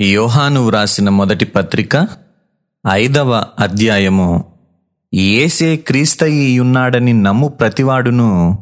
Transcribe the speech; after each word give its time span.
యోహాను 0.00 0.66
వ్రాసిన 0.66 1.08
మొదటి 1.08 1.44
పత్రిక 1.44 2.08
ఐదవ 2.90 3.44
అధ్యాయము. 3.58 4.44
ఏసే 5.14 5.76
క్రీస్తయియున్నాడని 5.76 7.12
నమ్ము 7.12 7.48
ప్రతివాడును 7.48 8.58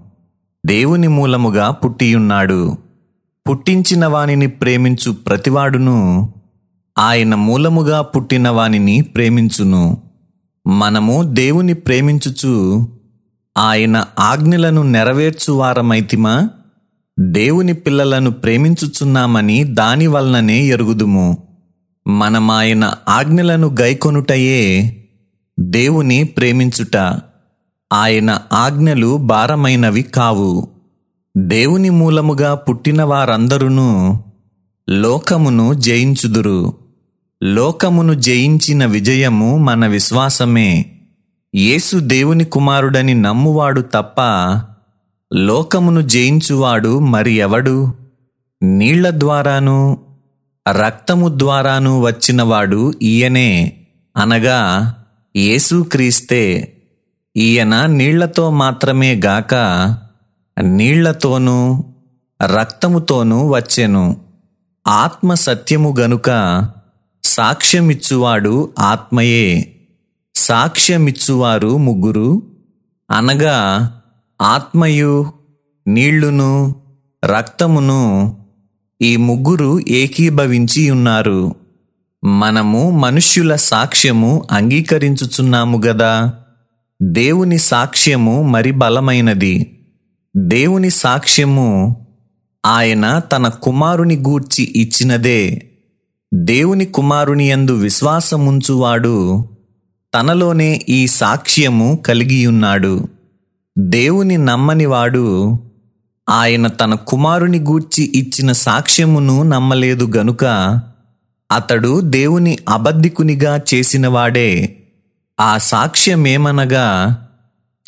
దేవుని 0.66 1.08
మూలముగా 1.08 1.70
పుట్టియున్నాడు. 1.70 2.76
పుట్టించిన 3.48 4.06
వానిని 4.06 4.46
ప్రేమించు 4.46 5.12
ప్రతివాడును 5.12 6.32
ఆయన 6.98 7.34
మూలముగా 7.34 8.02
పుట్టిన 8.02 8.48
వానిని 8.48 9.02
ప్రేమించును. 9.02 10.02
మనము 10.66 11.22
దేవుని 11.22 11.74
ప్రేమించుచు 11.74 12.86
ఆయన 13.58 14.04
ఆజ్ఞలను 14.18 14.82
నెరవేర్చువారమైతిమా? 14.82 16.50
దేవుని 17.30 17.72
పిల్లలను 17.72 18.30
ప్రేమించుచున్నామని 18.30 19.64
దాని 19.64 20.06
వలననే 20.06 20.62
ఎరుగుదుము. 20.62 21.38
మనమాయన 22.06 22.94
ఆజ్ఞలను 23.08 23.76
గైకొనుటయే 23.80 24.96
దేవుని 25.60 26.24
ప్రేమించుట. 26.24 27.20
ఆయన 27.92 28.40
ఆజ్ఞలు 28.52 29.16
భారమైనవి 29.16 30.02
కావు. 30.02 30.68
దేవుని 31.36 31.90
మూలముగా 31.90 32.54
పుట్టిన 32.54 33.02
వారందరూ 33.02 33.68
లోకమును 34.90 35.74
జయించుదురు. 35.74 36.74
లోకమును 37.42 38.14
జయించిన 38.14 38.86
విజయము 38.86 39.58
మన 39.58 39.86
విశ్వాసమే. 39.86 40.86
యేసు 41.54 41.96
దేవుని 41.96 42.44
కుమారుడని 42.44 43.14
నమ్మువాడు 43.14 43.80
తప్ప 43.80 44.16
లోకమును 45.34 46.00
జయించువాడు 46.00 46.98
మరి 46.98 47.32
ఎవడు 47.32 47.94
నీళ్ళ 48.62 49.10
ద్వారాను 49.10 49.98
రక్తము 50.70 51.38
ద్వారాను 51.38 52.00
వచ్చినవాడు 52.00 52.92
ఈయనే. 53.02 53.72
అనగా 54.16 54.94
యేసుక్రీస్తే 55.36 56.72
ఈయన 57.36 57.86
నీళ్ళతో 57.86 58.50
మాత్రమే 58.50 59.20
గాక 59.24 59.54
నీళ్ళతోనూ 60.62 61.84
రక్తముతోనూ 62.42 63.48
వచ్చెను. 63.48 64.16
ఆత్మ 64.86 65.34
సత్యము 65.34 65.94
గనుక 66.00 66.68
సాక్ష్యమిచ్చువాడు 67.24 68.72
ఆత్మయే. 68.78 69.76
సాక్ష్యమిచ్చువారు 70.34 71.76
ముగ్గురు. 71.76 72.42
అనగా 73.10 73.88
ఆత్మయు 74.42 75.32
నీళ్ళును 75.86 76.74
రక్తమును 77.24 78.36
ఈ 79.02 79.16
ముగ్గురు 79.16 79.80
ఏకీభవించి 79.88 80.90
ఉన్నారు 80.90 81.54
మనము 82.24 82.90
మనుష్యుల 82.90 83.56
సాక్ష్యము 83.56 84.48
అంగీకరించుచున్నాము 84.50 85.82
గదా. 85.86 86.32
దేవుని 87.02 87.58
సాక్ష్యము 87.58 88.42
మరి 88.42 88.70
బలమైనది. 88.70 89.80
దేవుని 90.36 90.90
సాక్ష్యము 90.90 91.96
ఆయన 92.66 93.18
తన 93.18 93.48
కుమారుని 93.48 94.16
గూర్చి 94.16 94.72
ఇచ్చినదే. 94.76 95.70
దేవుని 96.34 96.84
కుమారుని 96.84 97.50
యందు 97.50 97.72
విశ్వాసముంచువాడు 97.72 99.44
తనలోనే 100.14 100.86
ఈ 100.88 101.06
సాక్ష్యము 101.06 102.02
కలిగియున్నాడు. 102.06 103.08
దేవుని 103.78 104.38
నమ్మనివాడు 104.38 105.58
ఆయన 106.28 106.66
తన 106.66 106.94
కుమారుని 106.94 107.58
గూర్చి 107.58 108.12
ఇచ్చిన 108.14 108.52
సాక్ష్యమును 108.52 109.42
నమ్మలేదు 109.42 110.12
గనుక 110.16 110.44
అతడు 111.52 112.00
దేవుని 112.00 112.58
అబద్ధికునిగా 112.68 113.60
చేసినవాడే 113.74 114.78
ఆ 115.40 115.58
సాక్ష్యమేమనగా 115.58 117.18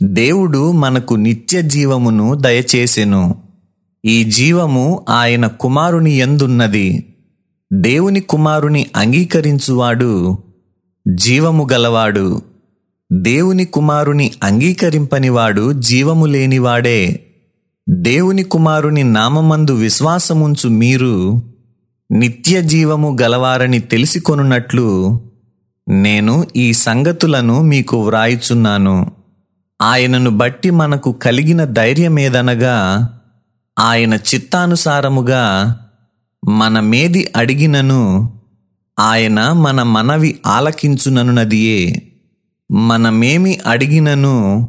దేవుడు 0.02 0.72
మనకు 0.72 1.14
నిత్య 1.14 1.62
జీవమును 1.62 2.34
దయచేసెను. 2.34 3.34
ఈ 4.04 4.24
జీవము 4.24 5.04
ఆయన 5.08 5.46
కుమారుని 5.46 6.12
ఎందున్నది? 6.12 7.14
దేవుని 7.72 8.20
కుమారుని 8.20 8.86
అంగీకరించువాడు 8.96 10.38
జీవము 11.08 11.68
గలవాడు. 11.72 12.42
దేవుని 13.12 13.64
కుమారుని 13.64 14.32
అంగీకరింపనివాడు 14.42 15.72
జీవము 15.72 16.26
లేనివాడే 16.26 17.26
దేవుని 17.88 18.42
కుమారుని 18.42 19.04
నామమందు 19.04 19.72
విశ్వాసముంచు 19.72 20.68
మీరు 20.68 21.42
నిత్య 22.12 22.62
జీవము 22.62 23.18
గలవారని 23.22 23.78
తెలిసికొనున్నట్లు 23.78 25.20
నేను 25.88 26.44
ఈ 26.56 26.72
సంగతులను 26.72 27.62
మీకు 27.62 28.06
వ్రాయుచున్నాను. 28.06 29.12
ఆయనను 29.82 30.30
బట్టి 30.30 30.70
మనకు 30.70 31.12
కలిగిన 31.12 31.64
ధైర్యమేదనగా 31.64 33.08
ఆయన 33.78 34.14
చిత్తానుసారముగా 34.14 35.76
మన 36.48 36.80
మేది 36.80 37.32
అడిగినను 37.36 38.32
ఆయన 38.98 39.52
మన 39.52 39.82
మనవి 39.82 40.38
ఆలకించుననున్నదియే. 40.46 42.10
మనమేమి 42.70 43.58
అడిగినను 43.66 44.68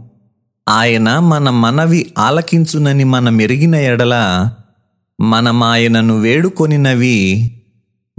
ఆయన 0.69 1.19
మన 1.19 1.49
మనవి 1.49 2.13
ఆలకించునని 2.17 3.03
మన 3.03 3.29
మెరిగిన 3.29 3.75
ఎడల 3.75 4.15
మనమాయనను 5.21 6.19
వేడుకొనినవి 6.19 7.51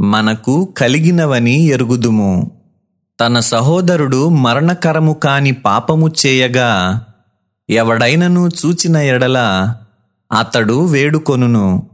మనకు 0.00 0.74
కలిగినవని 0.78 1.64
ఎరుగుదుము. 1.64 2.50
తన 3.20 3.38
సహోదరుడు 3.38 4.28
మరణకరము 4.28 5.12
కాని 5.12 5.52
పాపము 5.52 6.10
చేయగా 6.26 7.04
ఎవడైనను 7.70 8.48
చూచిన 8.48 8.96
ఎడల 8.96 9.38
అతడు 10.38 10.84
వేడుకొనును. 10.86 11.90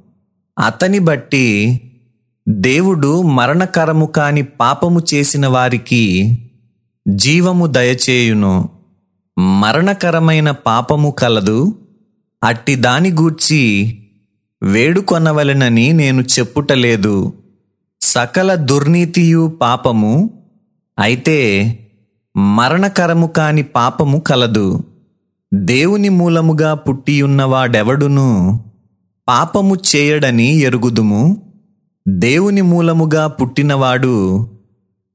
అతని 0.59 0.99
బట్టి 0.99 1.81
దేవుడు 2.49 3.23
మరణకరము 3.23 4.07
కాని 4.07 4.43
పాపము 4.43 5.01
చేసిన 5.15 5.47
వారికి 5.47 6.39
జీవము 7.09 7.67
దయచేయును. 7.67 8.69
మరణకరమైన 9.39 10.51
పాపము 10.51 11.11
కలదు. 11.11 11.79
అట్టి 12.45 12.75
దాని 12.75 13.13
గూర్చి 13.13 13.99
వేడుకొనవలెనని 14.63 15.93
నేను 15.93 16.23
చెప్పుటలేదు. 16.23 17.33
సకల 18.01 18.55
దుర్నీతియు 18.55 19.59
పాపము 19.63 20.31
అయితే 20.99 21.79
మరణకరము 22.37 23.27
కాని 23.27 23.63
పాపము 23.63 24.19
కలదు. 24.19 24.85
దేవుని 25.55 26.09
మూలముగా 26.09 26.75
పుట్టియున్నవాడెవడును? 26.75 28.61
పాపము 29.29 29.77
చేయడని 29.97 30.57
ఎరుగుదుము. 30.57 31.43
దేవుని 32.09 32.63
మూలముగా 32.63 33.27
పుట్టినవాడు 33.27 34.49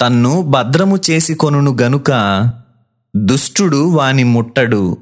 తన్ను 0.01 0.41
భద్రము 0.41 0.99
చేసుకొనును 1.09 1.77
గనుక 1.81 2.11
దుష్టుడు 3.15 3.89
వాని 3.89 4.23
ముట్టడు. 4.23 4.97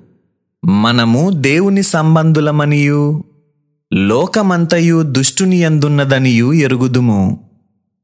మనము 0.66 1.30
దేవుని 1.30 1.84
సంబంధులమనియు 1.84 3.24
లోకమంతయు 3.94 5.04
దుష్టుని 5.04 5.58
ఎందున్నదనియు 5.58 6.54
ఎరుగుదుము. 6.54 7.40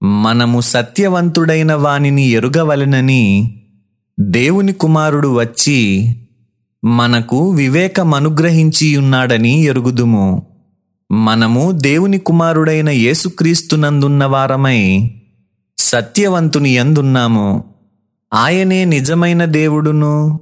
మనము 0.03 0.61
సత్యవంతుడైన 0.61 1.73
వానిని 1.73 2.27
ఎరుగవలెనని 2.27 3.55
దేవుని 4.19 4.73
కుమారుడు 4.73 5.27
వచ్చి 5.27 6.15
మనకు 6.83 7.49
వివేకమనుగ్రహించియున్నాడని 7.49 9.63
ఎరుగుదుము. 9.63 10.47
మనము 11.11 11.71
దేవుని 11.71 12.17
కుమారుడైన 12.17 12.89
యేసుక్రీస్తునందున్న 12.89 14.25
వారమై 14.25 15.11
సత్యవంతుని 15.91 16.69
ఎందున్నాము? 16.69 17.63
ఆయనే 18.33 18.85
నిజమైన 18.85 19.45
దేవుడును 19.45 20.39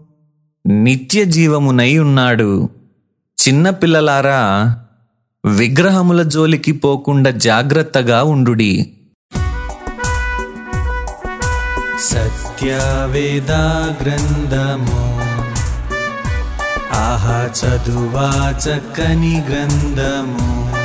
నిత్య 0.68 1.26
జీవమునై 1.26 1.98
ఉన్నాడు. 1.98 2.70
చిన్నపిల్లలారా 3.48 4.76
విగ్రహముల 5.46 6.24
జోలికి 6.24 6.72
పోకుండా 6.72 7.32
జాగ్రత్తగా 7.32 8.24
ఉండుడి. 8.24 8.94
సత్యవేదా 12.02 13.96
గ్రంథము 14.02 15.20
ఆహా 16.94 17.50
చదువా 17.60 18.54
చక్కని 18.70 19.44
గ్రంథము. 19.50 20.79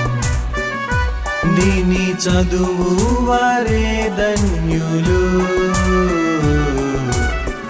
దీని 1.45 2.13
చదువు 2.13 3.25
వారే 3.25 4.13
ధన్యులు. 4.19 5.45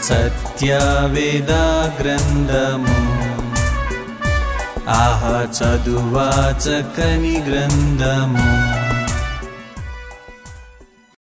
సత్యవేద 0.03 1.51
గ్రంథము. 2.03 3.15
ఆహ 4.89 5.47
చదువా 5.59 6.55
చక్కని 6.59 7.45
గ్రంథము. 7.51 8.74